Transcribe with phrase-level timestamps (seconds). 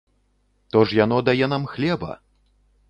[0.75, 2.11] То ж яно дае нам хлеба!